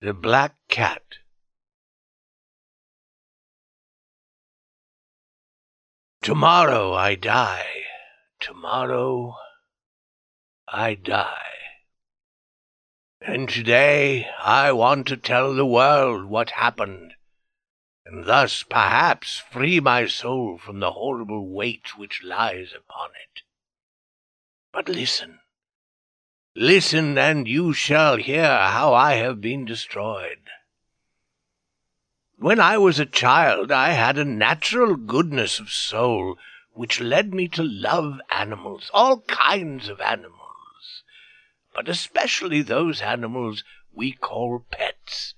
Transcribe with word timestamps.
The 0.00 0.14
Black 0.14 0.54
Cat 0.68 1.02
Tomorrow 6.22 6.94
I 6.94 7.16
die, 7.16 7.66
tomorrow 8.38 9.34
I 10.68 10.94
die. 10.94 11.56
And 13.20 13.48
today 13.48 14.28
I 14.38 14.70
want 14.70 15.08
to 15.08 15.16
tell 15.16 15.52
the 15.52 15.66
world 15.66 16.26
what 16.26 16.50
happened, 16.50 17.14
and 18.06 18.24
thus 18.24 18.62
perhaps 18.62 19.38
free 19.50 19.80
my 19.80 20.06
soul 20.06 20.58
from 20.58 20.78
the 20.78 20.92
horrible 20.92 21.52
weight 21.52 21.98
which 21.98 22.22
lies 22.22 22.72
upon 22.72 23.10
it. 23.16 23.42
But 24.72 24.88
listen. 24.88 25.40
Listen, 26.60 27.16
and 27.16 27.46
you 27.46 27.72
shall 27.72 28.16
hear 28.16 28.42
how 28.44 28.92
I 28.92 29.14
have 29.14 29.40
been 29.40 29.64
destroyed. 29.64 30.40
When 32.36 32.58
I 32.58 32.76
was 32.78 32.98
a 32.98 33.06
child, 33.06 33.70
I 33.70 33.90
had 33.90 34.18
a 34.18 34.24
natural 34.24 34.96
goodness 34.96 35.60
of 35.60 35.70
soul 35.70 36.36
which 36.72 37.00
led 37.00 37.32
me 37.32 37.46
to 37.50 37.62
love 37.62 38.20
animals, 38.28 38.90
all 38.92 39.20
kinds 39.20 39.88
of 39.88 40.00
animals, 40.00 41.04
but 41.72 41.88
especially 41.88 42.62
those 42.62 43.02
animals 43.02 43.62
we 43.94 44.10
call 44.10 44.66
pets, 44.72 45.34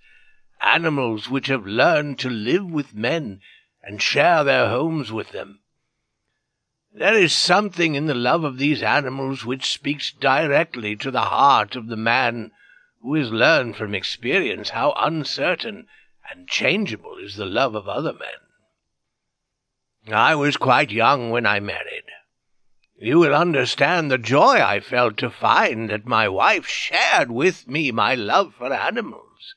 animals 0.62 1.28
which 1.28 1.48
have 1.48 1.66
learned 1.66 2.18
to 2.20 2.30
live 2.30 2.64
with 2.64 2.94
men 2.94 3.42
and 3.82 4.00
share 4.00 4.42
their 4.42 4.70
homes 4.70 5.12
with 5.12 5.32
them. 5.32 5.59
There 6.92 7.14
is 7.14 7.32
something 7.32 7.94
in 7.94 8.06
the 8.06 8.14
love 8.14 8.42
of 8.42 8.58
these 8.58 8.82
animals 8.82 9.44
which 9.44 9.70
speaks 9.70 10.10
directly 10.10 10.96
to 10.96 11.10
the 11.12 11.20
heart 11.22 11.76
of 11.76 11.86
the 11.86 11.96
man 11.96 12.50
who 13.00 13.14
has 13.14 13.30
learned 13.30 13.76
from 13.76 13.94
experience 13.94 14.70
how 14.70 14.92
uncertain 14.96 15.86
and 16.30 16.48
changeable 16.48 17.16
is 17.18 17.36
the 17.36 17.46
love 17.46 17.76
of 17.76 17.88
other 17.88 18.12
men. 18.12 18.28
I 20.12 20.34
was 20.34 20.56
quite 20.56 20.90
young 20.90 21.30
when 21.30 21.46
I 21.46 21.60
married. 21.60 22.04
You 22.98 23.20
will 23.20 23.34
understand 23.34 24.10
the 24.10 24.18
joy 24.18 24.60
I 24.60 24.80
felt 24.80 25.16
to 25.18 25.30
find 25.30 25.88
that 25.90 26.06
my 26.06 26.28
wife 26.28 26.66
shared 26.66 27.30
with 27.30 27.68
me 27.68 27.92
my 27.92 28.14
love 28.14 28.54
for 28.54 28.72
animals. 28.72 29.54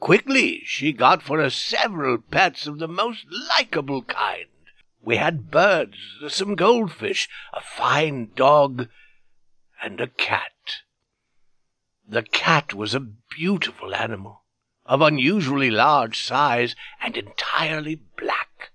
Quickly 0.00 0.62
she 0.64 0.92
got 0.92 1.22
for 1.22 1.40
us 1.40 1.54
several 1.54 2.18
pets 2.18 2.66
of 2.66 2.78
the 2.78 2.88
most 2.88 3.24
likable 3.48 4.02
kind. 4.02 4.46
We 5.04 5.16
had 5.16 5.50
birds, 5.50 5.98
some 6.28 6.54
goldfish, 6.54 7.28
a 7.52 7.60
fine 7.60 8.30
dog, 8.36 8.88
and 9.82 10.00
a 10.00 10.06
cat. 10.06 10.82
The 12.08 12.22
cat 12.22 12.72
was 12.72 12.94
a 12.94 13.00
beautiful 13.00 13.96
animal, 13.96 14.42
of 14.86 15.00
unusually 15.00 15.70
large 15.70 16.22
size 16.22 16.76
and 17.02 17.16
entirely 17.16 17.96
black. 18.16 18.70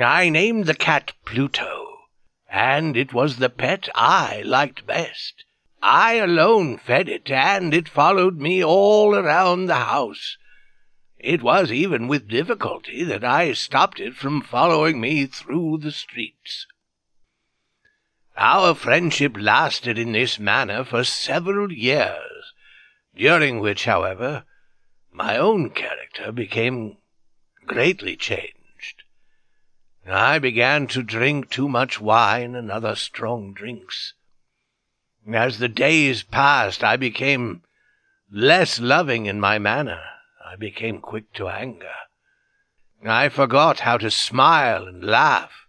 I 0.00 0.28
named 0.28 0.66
the 0.66 0.74
cat 0.74 1.12
Pluto, 1.24 1.98
and 2.48 2.96
it 2.96 3.12
was 3.12 3.38
the 3.38 3.50
pet 3.50 3.88
I 3.96 4.42
liked 4.42 4.86
best. 4.86 5.44
I 5.82 6.14
alone 6.14 6.78
fed 6.78 7.08
it, 7.08 7.30
and 7.30 7.74
it 7.74 7.88
followed 7.88 8.38
me 8.38 8.62
all 8.62 9.16
around 9.16 9.66
the 9.66 9.74
house. 9.74 10.36
It 11.24 11.42
was 11.42 11.72
even 11.72 12.06
with 12.06 12.28
difficulty 12.28 13.02
that 13.02 13.24
I 13.24 13.54
stopped 13.54 13.98
it 13.98 14.14
from 14.14 14.42
following 14.42 15.00
me 15.00 15.24
through 15.24 15.78
the 15.78 15.90
streets. 15.90 16.66
Our 18.36 18.74
friendship 18.74 19.34
lasted 19.34 19.98
in 19.98 20.12
this 20.12 20.38
manner 20.38 20.84
for 20.84 21.02
several 21.02 21.72
years, 21.72 22.52
during 23.16 23.60
which, 23.60 23.86
however, 23.86 24.44
my 25.10 25.38
own 25.38 25.70
character 25.70 26.30
became 26.30 26.98
greatly 27.64 28.16
changed. 28.16 29.04
I 30.06 30.38
began 30.38 30.86
to 30.88 31.02
drink 31.02 31.48
too 31.48 31.70
much 31.70 31.98
wine 31.98 32.54
and 32.54 32.70
other 32.70 32.94
strong 32.94 33.54
drinks. 33.54 34.12
As 35.32 35.58
the 35.58 35.68
days 35.68 36.22
passed, 36.22 36.84
I 36.84 36.98
became 36.98 37.62
less 38.30 38.78
loving 38.78 39.24
in 39.24 39.40
my 39.40 39.58
manner 39.58 40.02
I 40.54 40.56
became 40.56 41.00
quick 41.00 41.32
to 41.32 41.48
anger. 41.48 41.96
I 43.04 43.28
forgot 43.28 43.80
how 43.80 43.98
to 43.98 44.08
smile 44.08 44.86
and 44.86 45.02
laugh. 45.02 45.66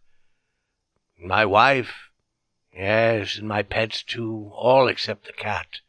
My 1.19 1.43
wife, 1.43 2.11
yes, 2.71 3.39
and 3.39 3.47
my 3.47 3.63
pets 3.63 4.03
too, 4.03 4.51
all 4.53 4.87
except 4.87 5.25
the 5.25 5.33
cat, 5.33 5.79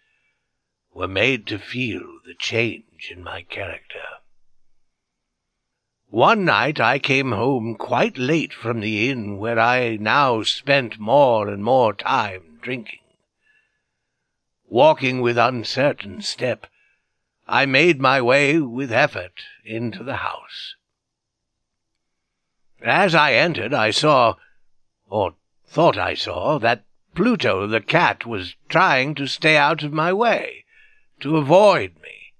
were 0.94 1.06
made 1.06 1.46
to 1.48 1.58
feel 1.58 2.20
the 2.24 2.32
change 2.38 3.10
in 3.10 3.22
my 3.22 3.42
character. 3.42 4.00
One 6.08 6.46
night 6.46 6.80
I 6.80 6.98
came 6.98 7.32
home 7.32 7.74
quite 7.74 8.16
late 8.16 8.54
from 8.54 8.80
the 8.80 9.10
inn 9.10 9.36
where 9.36 9.58
I 9.60 9.96
now 9.96 10.42
spent 10.42 10.98
more 10.98 11.48
and 11.48 11.62
more 11.62 11.92
time 11.92 12.60
drinking. 12.62 13.00
Walking 14.66 15.20
with 15.20 15.36
uncertain 15.36 16.22
step, 16.22 16.66
I 17.46 17.64
made 17.66 18.00
my 18.00 18.20
way 18.20 18.58
with 18.58 18.90
effort 18.90 19.44
into 19.64 20.02
the 20.02 20.16
house. 20.16 20.74
As 22.82 23.14
I 23.14 23.34
entered, 23.34 23.72
I 23.72 23.90
saw, 23.90 24.34
or 25.08 25.34
thought 25.66 25.96
I 25.96 26.14
saw, 26.14 26.58
that 26.58 26.84
Pluto 27.14 27.66
the 27.66 27.80
cat 27.80 28.26
was 28.26 28.56
trying 28.68 29.14
to 29.14 29.26
stay 29.26 29.56
out 29.56 29.82
of 29.82 29.92
my 29.92 30.12
way, 30.12 30.64
to 31.20 31.36
avoid 31.36 31.94
me. 32.02 32.34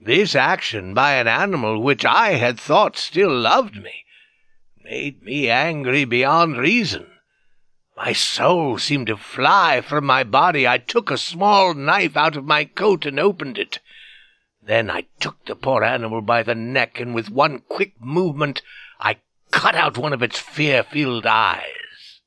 This 0.00 0.34
action 0.34 0.94
by 0.94 1.14
an 1.14 1.28
animal 1.28 1.82
which 1.82 2.04
I 2.04 2.32
had 2.32 2.58
thought 2.58 2.96
still 2.96 3.34
loved 3.34 3.76
me 3.76 4.04
made 4.82 5.22
me 5.22 5.48
angry 5.48 6.04
beyond 6.04 6.58
reason. 6.58 7.06
My 7.96 8.12
soul 8.12 8.78
seemed 8.78 9.06
to 9.06 9.16
fly 9.16 9.80
from 9.80 10.04
my 10.04 10.24
body. 10.24 10.66
I 10.68 10.78
took 10.78 11.10
a 11.10 11.16
small 11.16 11.72
knife 11.72 12.16
out 12.16 12.36
of 12.36 12.44
my 12.44 12.64
coat 12.64 13.06
and 13.06 13.18
opened 13.18 13.56
it. 13.56 13.78
Then 14.66 14.90
I 14.90 15.06
took 15.20 15.44
the 15.44 15.56
poor 15.56 15.84
animal 15.84 16.22
by 16.22 16.42
the 16.42 16.54
neck, 16.54 16.98
and 16.98 17.14
with 17.14 17.28
one 17.28 17.60
quick 17.60 18.00
movement 18.00 18.62
I 18.98 19.18
cut 19.50 19.74
out 19.74 19.98
one 19.98 20.14
of 20.14 20.22
its 20.22 20.38
fear-filled 20.38 21.26
eyes. 21.26 22.20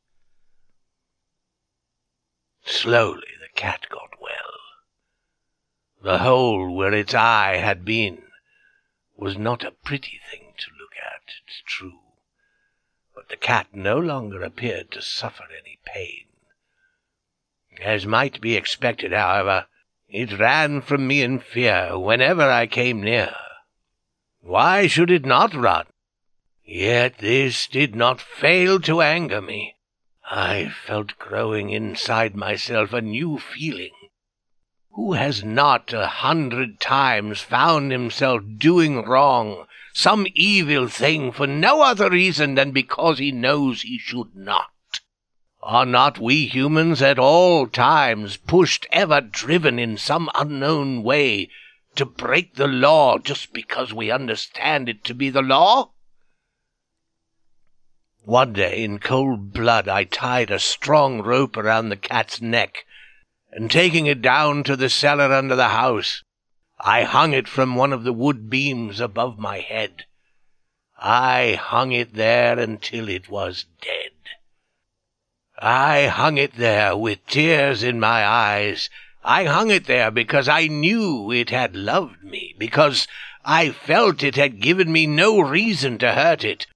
Slowly 2.64 3.28
the 3.42 3.50
cat 3.56 3.88
got 3.90 4.22
well. 4.22 4.32
The 6.04 6.20
hole 6.20 6.76
where 6.76 6.94
its 6.94 7.16
eye 7.16 7.58
had 7.58 7.84
been 7.84 8.22
was 9.16 9.38
not 9.38 9.64
a 9.64 9.72
pretty 9.72 10.20
thing 10.30 10.54
to 10.58 10.68
look 10.80 10.94
at, 11.04 11.24
it's 11.44 11.64
true, 11.66 12.00
but 13.16 13.30
the 13.30 13.36
cat 13.36 13.68
no 13.74 13.98
longer 13.98 14.44
appeared 14.44 14.92
to 14.92 15.02
suffer 15.02 15.46
any 15.60 15.80
pain. 15.84 16.26
As 17.82 18.06
might 18.06 18.40
be 18.40 18.56
expected, 18.56 19.12
however, 19.12 19.66
it 20.10 20.40
ran 20.40 20.82
from 20.82 21.08
me 21.08 21.22
in 21.22 21.40
fear 21.40 21.98
whenever 22.00 22.50
I 22.50 22.68
came 22.68 23.02
near. 23.02 23.36
Why 24.42 24.88
should 24.88 25.12
it 25.12 25.26
not 25.26 25.54
run? 25.54 25.86
Yet 26.64 27.18
this 27.20 27.68
did 27.68 27.96
not 27.96 28.22
fail 28.22 28.80
to 28.82 29.02
anger 29.02 29.42
me. 29.42 29.76
I 30.30 30.70
felt 30.70 31.18
growing 31.18 31.70
inside 31.70 32.36
myself 32.36 32.94
a 32.94 33.02
new 33.02 33.40
feeling. 33.40 33.92
Who 34.92 35.14
has 35.14 35.44
not 35.44 35.94
a 35.94 36.08
hundred 36.08 36.80
times 36.80 37.40
found 37.42 37.92
himself 37.92 38.42
doing 38.58 39.04
wrong, 39.04 39.68
some 39.94 40.26
evil 40.34 40.88
thing, 40.88 41.32
for 41.32 41.48
no 41.48 41.82
other 41.82 42.10
reason 42.10 42.56
than 42.56 42.72
because 42.72 43.20
he 43.20 43.32
knows 43.32 43.84
he 43.84 43.98
should 43.98 44.36
not? 44.36 44.72
Are 45.62 45.86
not 45.86 46.20
we 46.20 46.46
humans 46.46 47.02
at 47.02 47.18
all 47.18 47.68
times 47.68 48.38
pushed, 48.38 48.86
ever 48.92 49.22
driven 49.22 49.80
in 49.80 49.98
some 49.98 50.30
unknown 50.36 51.04
way, 51.04 51.50
to 51.96 52.06
break 52.06 52.56
the 52.56 52.68
law 52.68 53.18
just 53.18 53.54
because 53.54 53.92
we 53.92 54.12
understand 54.12 54.88
it 54.88 55.04
to 55.06 55.14
be 55.14 55.30
the 55.30 55.42
law? 55.42 55.92
One 58.24 58.54
day, 58.54 58.84
in 58.84 59.00
cold 59.00 59.52
blood, 59.52 59.88
I 59.88 60.04
tied 60.04 60.52
a 60.52 60.60
strong 60.60 61.22
rope 61.22 61.58
around 61.58 61.90
the 61.90 61.98
cat's 61.98 62.42
neck, 62.42 62.86
and 63.52 63.72
taking 63.72 64.06
it 64.06 64.22
down 64.22 64.64
to 64.66 64.76
the 64.76 64.90
cellar 64.90 65.34
under 65.34 65.56
the 65.56 65.70
house, 65.70 66.24
I 66.80 67.04
hung 67.04 67.34
it 67.34 67.48
from 67.48 67.76
one 67.76 67.94
of 67.94 68.04
the 68.04 68.14
wood 68.14 68.50
beams 68.50 69.00
above 69.00 69.40
my 69.40 69.60
head. 69.60 70.06
I 71.00 71.54
hung 71.60 71.92
it 71.92 72.14
there 72.14 72.60
until 72.60 73.10
it 73.10 73.30
was 73.30 73.66
dead. 73.82 73.97
I 75.60 76.06
hung 76.06 76.38
it 76.38 76.56
there 76.56 76.96
with 76.96 77.26
tears 77.26 77.82
in 77.82 78.00
my 78.00 78.26
eyes. 78.26 78.90
I 79.24 79.46
hung 79.46 79.72
it 79.72 79.88
there 79.88 80.12
because 80.12 80.48
I 80.48 80.68
knew 80.68 81.32
it 81.32 81.50
had 81.50 81.76
loved 81.76 82.24
me, 82.24 82.56
because 82.58 83.08
I 83.44 83.72
felt 83.72 84.24
it 84.24 84.36
had 84.36 84.62
given 84.62 84.92
me 84.92 85.08
no 85.08 85.40
reason 85.40 85.98
to 85.98 86.14
hurt 86.14 86.44
it, 86.44 86.68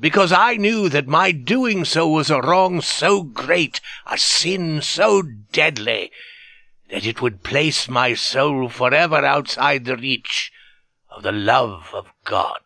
because 0.00 0.32
I 0.32 0.56
knew 0.56 0.88
that 0.88 1.06
my 1.06 1.32
doing 1.32 1.84
so 1.84 2.08
was 2.08 2.30
a 2.30 2.40
wrong 2.40 2.80
so 2.80 3.22
great, 3.22 3.80
a 4.06 4.16
sin 4.16 4.80
so 4.80 5.22
deadly, 5.52 6.10
that 6.90 7.06
it 7.06 7.20
would 7.20 7.42
place 7.42 7.88
my 7.88 8.14
soul 8.14 8.68
forever 8.68 9.24
outside 9.24 9.84
the 9.84 9.96
reach 9.96 10.50
of 11.10 11.22
the 11.22 11.32
love 11.32 11.90
of 11.92 12.12
God. 12.24 12.60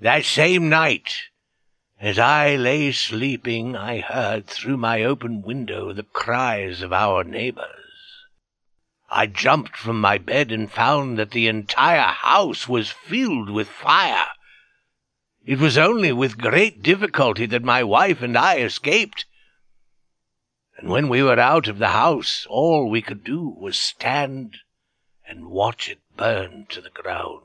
That 0.00 0.24
same 0.24 0.68
night, 0.68 1.29
as 2.00 2.18
I 2.18 2.56
lay 2.56 2.92
sleeping, 2.92 3.76
I 3.76 4.00
heard 4.00 4.46
through 4.46 4.78
my 4.78 5.04
open 5.04 5.42
window 5.42 5.92
the 5.92 6.02
cries 6.02 6.80
of 6.80 6.94
our 6.94 7.24
neighbors. 7.24 7.66
I 9.10 9.26
jumped 9.26 9.76
from 9.76 10.00
my 10.00 10.16
bed 10.16 10.50
and 10.50 10.72
found 10.72 11.18
that 11.18 11.32
the 11.32 11.46
entire 11.46 12.00
house 12.00 12.66
was 12.66 12.90
filled 12.90 13.50
with 13.50 13.68
fire. 13.68 14.28
It 15.44 15.58
was 15.58 15.76
only 15.76 16.10
with 16.10 16.38
great 16.38 16.82
difficulty 16.82 17.44
that 17.46 17.62
my 17.62 17.84
wife 17.84 18.22
and 18.22 18.36
I 18.38 18.60
escaped. 18.60 19.26
And 20.78 20.88
when 20.88 21.10
we 21.10 21.22
were 21.22 21.38
out 21.38 21.68
of 21.68 21.78
the 21.78 21.88
house, 21.88 22.46
all 22.48 22.88
we 22.88 23.02
could 23.02 23.24
do 23.24 23.54
was 23.58 23.78
stand 23.78 24.56
and 25.28 25.50
watch 25.50 25.90
it 25.90 25.98
burn 26.16 26.64
to 26.70 26.80
the 26.80 26.88
ground. 26.88 27.42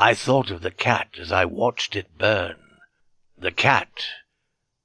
I 0.00 0.14
thought 0.14 0.50
of 0.50 0.62
the 0.62 0.70
cat 0.70 1.18
as 1.20 1.30
I 1.30 1.44
watched 1.44 1.94
it 1.94 2.16
burn, 2.16 2.56
the 3.36 3.50
cat 3.50 4.06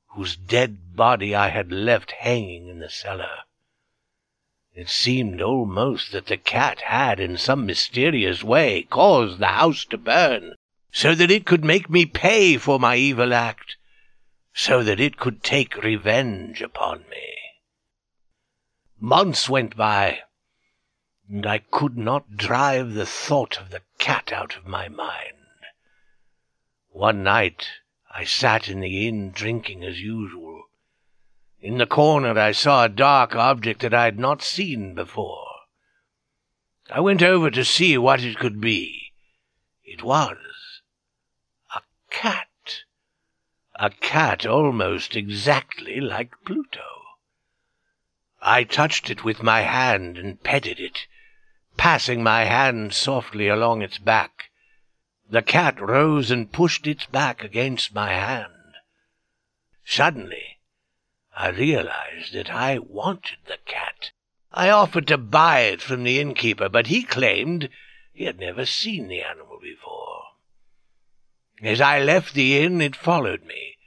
whose 0.08 0.36
dead 0.36 0.94
body 0.94 1.34
I 1.34 1.48
had 1.48 1.72
left 1.72 2.12
hanging 2.12 2.68
in 2.68 2.80
the 2.80 2.90
cellar. 2.90 3.44
It 4.74 4.90
seemed 4.90 5.42
almost 5.42 6.12
that 6.12 6.26
the 6.26 6.36
cat 6.36 6.82
had, 6.82 7.22
in 7.22 7.38
some 7.38 7.66
mysterious 7.66 8.44
way, 8.44 8.84
caused 8.84 9.40
the 9.40 9.48
house 9.48 9.86
to 9.86 9.98
burn, 9.98 10.56
so 10.92 11.16
that 11.16 11.32
it 11.32 11.46
could 11.46 11.64
make 11.64 11.90
me 11.90 12.06
pay 12.06 12.58
for 12.58 12.78
my 12.78 12.98
evil 12.98 13.34
act, 13.34 13.78
so 14.54 14.84
that 14.84 15.00
it 15.00 15.16
could 15.16 15.44
take 15.44 15.82
revenge 15.82 16.62
upon 16.62 17.06
me. 17.10 17.38
Months 19.00 19.48
went 19.48 19.78
by, 19.78 20.24
and 21.30 21.46
I 21.46 21.60
could 21.60 21.98
not 21.98 22.38
drive 22.38 22.94
the 22.94 23.06
thought 23.06 23.60
of 23.60 23.72
the 23.72 23.82
cat 23.98 24.32
out 24.32 24.56
of 24.56 24.68
my 24.68 24.88
mind. 24.88 25.34
One 26.92 27.24
night 27.24 27.68
I 28.12 28.24
sat 28.24 28.70
in 28.70 28.80
the 28.80 29.08
inn 29.08 29.32
drinking 29.32 29.84
as 29.84 30.00
usual. 30.00 30.66
In 31.60 31.78
the 31.78 31.88
corner 31.88 32.40
I 32.40 32.52
saw 32.52 32.86
a 32.86 32.90
dark 32.90 33.36
object 33.36 33.82
that 33.82 33.94
I 33.94 34.06
had 34.06 34.20
not 34.20 34.42
seen 34.42 34.94
before. 34.94 35.46
I 36.90 37.00
went 37.00 37.24
over 37.24 37.50
to 37.50 37.66
see 37.66 37.98
what 37.98 38.22
it 38.22 38.38
could 38.38 38.62
be. 38.62 39.12
It 39.84 40.04
was 40.04 40.38
a 41.76 41.82
cat. 42.12 42.48
A 43.74 43.90
cat 43.90 44.46
almost 44.46 45.16
exactly 45.16 46.00
like 46.00 46.36
Pluto. 46.46 46.82
I 48.40 48.64
touched 48.64 49.10
it 49.10 49.24
with 49.24 49.42
my 49.42 49.62
hand 49.62 50.18
and 50.18 50.42
petted 50.42 50.80
it, 50.80 51.08
passing 51.78 52.24
my 52.24 52.46
hand 52.46 52.94
softly 52.94 53.48
along 53.48 53.82
its 53.82 53.98
back. 53.98 54.50
The 55.30 55.42
cat 55.42 55.80
rose 55.80 56.32
and 56.32 56.52
pushed 56.52 56.88
its 56.88 57.06
back 57.06 57.44
against 57.44 57.94
my 57.94 58.12
hand. 58.12 58.52
Suddenly, 59.84 60.60
I 61.36 61.50
realized 61.50 62.34
that 62.34 62.50
I 62.50 62.80
wanted 62.80 63.40
the 63.46 63.58
cat. 63.66 64.12
I 64.52 64.70
offered 64.70 65.08
to 65.08 65.18
buy 65.18 65.62
it 65.62 65.82
from 65.82 66.04
the 66.04 66.20
innkeeper, 66.20 66.70
but 66.70 66.88
he 66.88 67.04
claimed 67.04 67.70
he 68.14 68.24
had 68.24 68.40
never 68.40 68.66
seen 68.66 69.08
the 69.08 69.22
animal 69.22 69.60
before. 69.62 70.24
As 71.62 71.82
I 71.82 72.00
left 72.00 72.34
the 72.34 72.58
inn, 72.58 72.82
it 72.82 72.96
followed 72.96 73.44
me, 73.44 73.78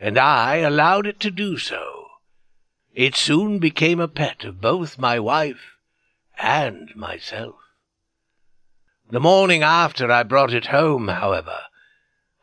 and 0.00 0.18
I 0.18 0.56
allowed 0.56 1.06
it 1.06 1.20
to 1.20 1.30
do 1.30 1.58
so. 1.58 2.06
It 2.94 3.14
soon 3.14 3.58
became 3.58 4.00
a 4.00 4.08
pet 4.08 4.44
of 4.44 4.60
both 4.60 4.98
my 4.98 5.20
wife 5.20 5.75
and 6.38 6.94
myself. 6.94 7.56
The 9.10 9.20
morning 9.20 9.62
after 9.62 10.10
I 10.10 10.22
brought 10.22 10.52
it 10.52 10.66
home, 10.66 11.08
however, 11.08 11.60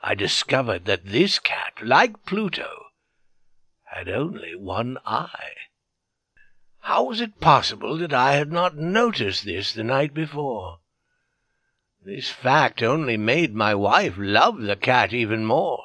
I 0.01 0.15
discovered 0.15 0.85
that 0.85 1.05
this 1.05 1.39
cat, 1.39 1.73
like 1.81 2.25
Pluto, 2.25 2.69
had 3.83 4.09
only 4.09 4.55
one 4.55 4.97
eye. 5.05 5.53
How 6.79 7.03
was 7.03 7.21
it 7.21 7.39
possible 7.39 7.97
that 7.97 8.13
I 8.13 8.33
had 8.33 8.51
not 8.51 8.75
noticed 8.75 9.45
this 9.45 9.73
the 9.73 9.83
night 9.83 10.13
before? 10.13 10.79
This 12.05 12.29
fact 12.29 12.83
only 12.83 13.15
made 13.15 13.53
my 13.53 13.73
wife 13.73 14.15
love 14.17 14.61
the 14.61 14.75
cat 14.75 15.13
even 15.13 15.45
more, 15.45 15.83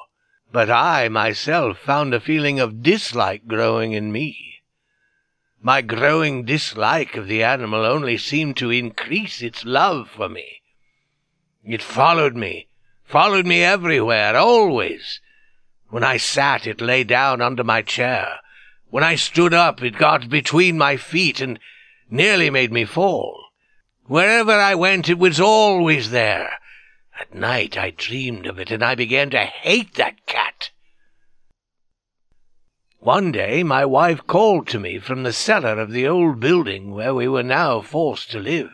but 0.51 0.69
I 0.69 1.07
myself 1.07 1.77
found 1.77 2.13
a 2.13 2.19
feeling 2.19 2.59
of 2.59 2.83
dislike 2.83 3.47
growing 3.47 3.93
in 3.93 4.11
me. 4.11 4.48
My 5.61 5.81
growing 5.81 6.45
dislike 6.45 7.17
of 7.17 7.27
the 7.27 7.43
animal 7.43 7.85
only 7.85 8.17
seemed 8.17 8.55
to 8.57 8.71
increase 8.71 9.41
its 9.41 9.65
love 9.65 10.09
for 10.09 10.29
me. 10.29 10.61
It 11.65 11.81
followed 11.81 12.35
me, 12.35 12.67
followed 13.03 13.45
me 13.45 13.61
everywhere, 13.61 14.37
always, 14.37 15.19
when 15.89 16.03
I 16.03 16.17
sat, 16.17 16.67
it 16.67 16.81
lay 16.81 17.03
down 17.03 17.41
under 17.41 17.63
my 17.63 17.81
chair. 17.81 18.39
When 18.89 19.03
I 19.03 19.15
stood 19.15 19.53
up, 19.53 19.83
it 19.83 19.97
got 19.97 20.29
between 20.29 20.77
my 20.77 20.97
feet 20.97 21.41
and 21.41 21.59
nearly 22.09 22.49
made 22.49 22.71
me 22.71 22.85
fall. 22.85 23.49
Wherever 24.05 24.53
I 24.53 24.75
went, 24.75 25.09
it 25.09 25.19
was 25.19 25.39
always 25.39 26.11
there. 26.11 26.59
At 27.19 27.33
night 27.33 27.77
I 27.77 27.91
dreamed 27.91 28.47
of 28.47 28.59
it, 28.59 28.71
and 28.71 28.83
I 28.83 28.95
began 28.95 29.29
to 29.31 29.39
hate 29.39 29.95
that 29.95 30.25
cat. 30.25 30.69
One 33.01 33.31
day 33.31 33.63
my 33.63 33.85
wife 33.85 34.27
called 34.27 34.67
to 34.67 34.79
me 34.79 34.99
from 34.99 35.23
the 35.23 35.31
cellar 35.31 35.79
of 35.79 35.91
the 35.91 36.05
old 36.05 36.41
building 36.41 36.91
where 36.91 37.13
we 37.13 37.29
were 37.29 37.43
now 37.43 37.79
forced 37.79 38.29
to 38.31 38.39
live. 38.39 38.73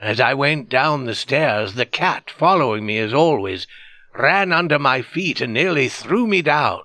As 0.00 0.20
I 0.20 0.32
went 0.32 0.70
down 0.70 1.04
the 1.04 1.14
stairs, 1.14 1.74
the 1.74 1.84
cat, 1.84 2.30
following 2.30 2.86
me 2.86 2.96
as 2.98 3.12
always, 3.12 3.66
ran 4.14 4.52
under 4.52 4.78
my 4.78 5.02
feet 5.02 5.42
and 5.42 5.52
nearly 5.52 5.90
threw 5.90 6.26
me 6.26 6.40
down. 6.40 6.80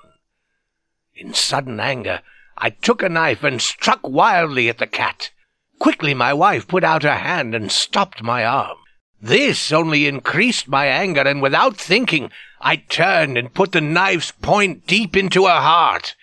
In 1.16 1.34
sudden 1.34 1.80
anger, 1.80 2.22
I 2.58 2.72
took 2.72 3.02
a 3.02 3.08
knife 3.08 3.42
and 3.42 3.62
struck 3.62 4.02
wildly 4.04 4.68
at 4.68 4.80
the 4.80 4.88
cat. 4.88 5.32
Quickly 5.80 6.14
my 6.14 6.34
wife 6.34 6.68
put 6.68 6.84
out 6.84 7.04
her 7.04 7.16
hand 7.16 7.56
and 7.56 7.72
stopped 7.72 8.22
my 8.22 8.44
arm. 8.44 8.78
This 9.24 9.72
only 9.72 10.06
increased 10.06 10.68
my 10.68 10.86
anger, 10.86 11.22
and 11.22 11.42
without 11.42 11.78
thinking, 11.78 12.30
I 12.62 12.76
turned 12.76 13.38
and 13.38 13.54
put 13.54 13.72
the 13.72 13.82
knife's 13.82 14.32
point 14.32 14.86
deep 14.86 15.16
into 15.16 15.46
her 15.46 15.62
heart, 15.62 16.16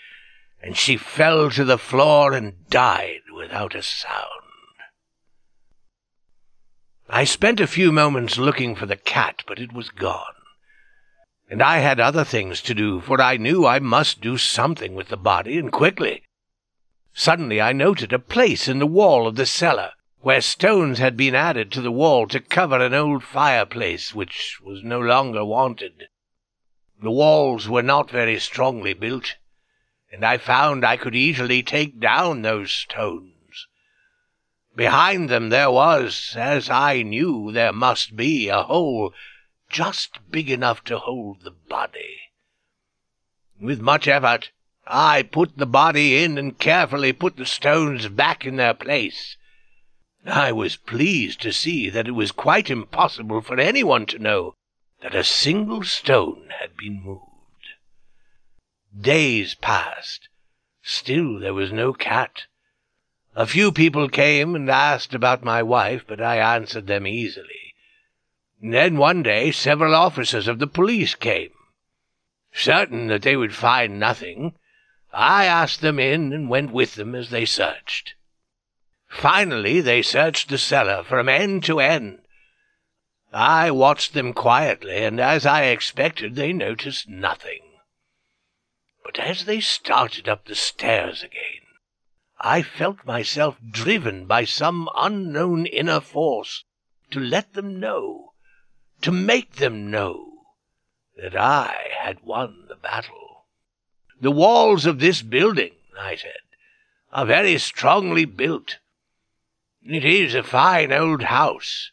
and 0.62 0.76
she 0.76 0.96
fell 0.96 1.50
to 1.50 1.64
the 1.64 1.78
floor 1.78 2.34
and 2.34 2.68
died 2.68 3.22
without 3.34 3.74
a 3.74 3.82
sound. 3.82 4.28
I 7.08 7.24
spent 7.24 7.58
a 7.58 7.66
few 7.66 7.90
moments 7.90 8.38
looking 8.38 8.76
for 8.76 8.86
the 8.86 8.96
cat, 8.96 9.42
but 9.46 9.58
it 9.58 9.72
was 9.72 9.88
gone 9.88 10.34
and 11.50 11.60
I 11.60 11.78
had 11.78 11.98
other 11.98 12.24
things 12.24 12.62
to 12.62 12.74
do, 12.74 13.00
for 13.00 13.20
I 13.20 13.36
knew 13.36 13.66
I 13.66 13.80
must 13.80 14.20
do 14.20 14.38
something 14.38 14.94
with 14.94 15.08
the 15.08 15.16
body, 15.16 15.58
and 15.58 15.72
quickly. 15.72 16.22
Suddenly 17.12 17.60
I 17.60 17.72
noted 17.72 18.12
a 18.12 18.20
place 18.20 18.68
in 18.68 18.78
the 18.78 18.86
wall 18.86 19.26
of 19.26 19.34
the 19.34 19.46
cellar, 19.46 19.90
where 20.22 20.40
stones 20.40 20.98
had 20.98 21.16
been 21.16 21.34
added 21.34 21.72
to 21.72 21.80
the 21.80 21.90
wall 21.90 22.26
to 22.26 22.40
cover 22.40 22.78
an 22.78 22.92
old 22.92 23.24
fireplace 23.24 24.14
which 24.14 24.58
was 24.62 24.82
no 24.82 25.00
longer 25.00 25.44
wanted. 25.44 26.08
The 27.02 27.10
walls 27.10 27.68
were 27.68 27.82
not 27.82 28.10
very 28.10 28.38
strongly 28.38 28.92
built, 28.92 29.36
and 30.12 30.24
I 30.24 30.36
found 30.36 30.84
I 30.84 30.98
could 30.98 31.16
easily 31.16 31.62
take 31.62 31.98
down 31.98 32.42
those 32.42 32.70
stones. 32.70 33.66
Behind 34.76 35.30
them 35.30 35.48
there 35.48 35.70
was, 35.70 36.34
as 36.36 36.68
I 36.68 37.02
knew 37.02 37.50
there 37.50 37.72
must 37.72 38.14
be, 38.14 38.48
a 38.48 38.62
hole 38.62 39.14
just 39.70 40.18
big 40.30 40.50
enough 40.50 40.84
to 40.84 40.98
hold 40.98 41.42
the 41.42 41.50
body. 41.50 42.18
With 43.58 43.80
much 43.80 44.06
effort, 44.06 44.50
I 44.86 45.22
put 45.22 45.56
the 45.56 45.66
body 45.66 46.22
in 46.22 46.36
and 46.36 46.58
carefully 46.58 47.12
put 47.12 47.36
the 47.36 47.46
stones 47.46 48.08
back 48.08 48.44
in 48.44 48.56
their 48.56 48.74
place. 48.74 49.36
I 50.26 50.52
was 50.52 50.76
pleased 50.76 51.40
to 51.42 51.52
see 51.52 51.88
that 51.88 52.06
it 52.06 52.12
was 52.12 52.30
quite 52.30 52.68
impossible 52.68 53.40
for 53.40 53.58
anyone 53.58 54.04
to 54.06 54.18
know 54.18 54.54
that 55.00 55.14
a 55.14 55.24
single 55.24 55.82
stone 55.82 56.52
had 56.60 56.76
been 56.76 57.02
moved. 57.02 57.26
Days 58.98 59.54
passed. 59.54 60.28
Still 60.82 61.38
there 61.38 61.54
was 61.54 61.72
no 61.72 61.92
cat. 61.92 62.46
A 63.34 63.46
few 63.46 63.72
people 63.72 64.08
came 64.08 64.54
and 64.54 64.68
asked 64.68 65.14
about 65.14 65.42
my 65.42 65.62
wife, 65.62 66.04
but 66.06 66.20
I 66.20 66.36
answered 66.36 66.86
them 66.86 67.06
easily. 67.06 67.74
Then 68.60 68.96
one 68.96 69.22
day 69.22 69.52
several 69.52 69.94
officers 69.94 70.48
of 70.48 70.58
the 70.58 70.66
police 70.66 71.14
came. 71.14 71.52
Certain 72.52 73.06
that 73.06 73.22
they 73.22 73.36
would 73.36 73.54
find 73.54 73.98
nothing, 73.98 74.54
I 75.12 75.46
asked 75.46 75.80
them 75.80 75.98
in 75.98 76.32
and 76.32 76.50
went 76.50 76.72
with 76.72 76.96
them 76.96 77.14
as 77.14 77.30
they 77.30 77.46
searched. 77.46 78.14
Finally 79.10 79.80
they 79.80 80.00
searched 80.00 80.48
the 80.48 80.56
cellar 80.56 81.02
from 81.02 81.28
end 81.28 81.64
to 81.64 81.80
end. 81.80 82.20
I 83.32 83.70
watched 83.70 84.14
them 84.14 84.32
quietly, 84.32 85.04
and 85.04 85.20
as 85.20 85.44
I 85.44 85.64
expected, 85.64 86.34
they 86.34 86.52
noticed 86.52 87.08
nothing. 87.08 87.60
But 89.04 89.18
as 89.18 89.44
they 89.44 89.60
started 89.60 90.28
up 90.28 90.46
the 90.46 90.54
stairs 90.54 91.22
again, 91.22 91.66
I 92.38 92.62
felt 92.62 93.04
myself 93.04 93.58
driven 93.70 94.26
by 94.26 94.44
some 94.44 94.88
unknown 94.96 95.66
inner 95.66 96.00
force 96.00 96.64
to 97.10 97.20
let 97.20 97.54
them 97.54 97.78
know, 97.78 98.32
to 99.02 99.12
make 99.12 99.56
them 99.56 99.90
know, 99.90 100.44
that 101.16 101.36
I 101.36 101.90
had 101.98 102.22
won 102.22 102.66
the 102.68 102.76
battle. 102.76 103.46
The 104.20 104.30
walls 104.30 104.86
of 104.86 105.00
this 105.00 105.22
building, 105.22 105.72
I 105.98 106.16
said, 106.16 106.40
are 107.12 107.26
very 107.26 107.58
strongly 107.58 108.24
built. 108.24 108.78
It 109.82 110.04
is 110.04 110.34
a 110.34 110.42
fine 110.42 110.92
old 110.92 111.22
house. 111.22 111.90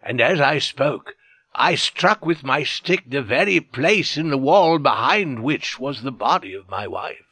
And 0.00 0.20
as 0.20 0.40
I 0.40 0.58
spoke, 0.58 1.16
I 1.54 1.74
struck 1.74 2.24
with 2.24 2.44
my 2.44 2.62
stick 2.62 3.04
the 3.06 3.22
very 3.22 3.60
place 3.60 4.16
in 4.16 4.28
the 4.28 4.38
wall 4.38 4.78
behind 4.78 5.42
which 5.42 5.80
was 5.80 6.02
the 6.02 6.12
body 6.12 6.54
of 6.54 6.68
my 6.68 6.86
wife. 6.86 7.24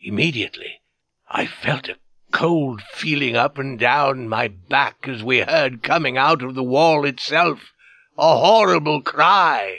Immediately 0.00 0.82
I 1.28 1.46
felt 1.46 1.88
a 1.88 1.98
cold 2.30 2.82
feeling 2.82 3.34
up 3.34 3.58
and 3.58 3.78
down 3.78 4.28
my 4.28 4.48
back 4.48 5.08
as 5.08 5.22
we 5.22 5.40
heard 5.40 5.82
coming 5.82 6.16
out 6.16 6.42
of 6.42 6.54
the 6.54 6.62
wall 6.62 7.04
itself 7.04 7.72
a 8.16 8.38
horrible 8.38 9.00
cry. 9.00 9.78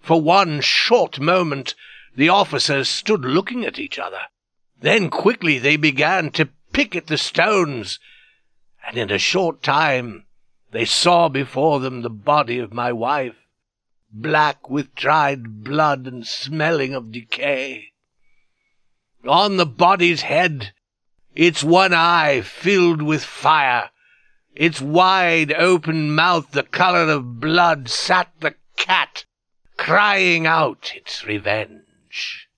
For 0.00 0.20
one 0.20 0.60
short 0.60 1.18
moment 1.18 1.74
the 2.14 2.28
officers 2.28 2.88
stood 2.88 3.24
looking 3.24 3.64
at 3.64 3.78
each 3.78 3.98
other. 3.98 4.20
Then 4.80 5.10
quickly 5.10 5.58
they 5.58 5.76
began 5.76 6.30
to 6.32 6.48
pick 6.74 6.96
at 6.96 7.06
the 7.06 7.16
stones, 7.16 8.00
and 8.86 8.98
in 8.98 9.10
a 9.10 9.18
short 9.18 9.62
time 9.62 10.26
they 10.72 10.84
saw 10.84 11.28
before 11.28 11.78
them 11.78 12.02
the 12.02 12.10
body 12.10 12.58
of 12.58 12.74
my 12.74 12.92
wife, 12.92 13.36
black 14.10 14.68
with 14.68 14.94
dried 14.94 15.62
blood 15.62 16.06
and 16.06 16.26
smelling 16.26 16.92
of 16.92 17.12
decay. 17.12 17.92
On 19.26 19.56
the 19.56 19.64
body's 19.64 20.22
head, 20.22 20.72
its 21.34 21.62
one 21.62 21.94
eye 21.94 22.40
filled 22.40 23.02
with 23.02 23.24
fire, 23.24 23.90
its 24.54 24.80
wide 24.80 25.52
open 25.52 26.12
mouth 26.12 26.50
the 26.50 26.64
color 26.64 27.08
of 27.08 27.40
blood, 27.40 27.88
sat 27.88 28.32
the 28.40 28.56
cat, 28.76 29.24
crying 29.76 30.44
out 30.44 30.92
its 30.96 31.24
revenge. 31.24 32.48